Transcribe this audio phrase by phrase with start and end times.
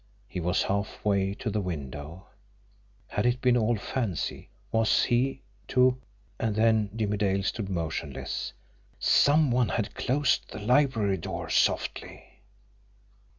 [0.27, 2.25] He was halfway to the window.
[3.09, 6.01] Had it been all fancy, was he to
[6.39, 8.53] And then Jimmie Dale stood motionless.
[8.97, 12.39] SOME ONE HAD CLOSED THE LIBRARY DOOR SOFTLY!